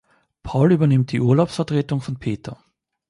Paul 0.41 0.71
übernimmt 0.71 1.11
die 1.11 1.19
Urlaubsvertretung 1.21 2.01
von 2.01 2.17
Peter. 2.17 2.57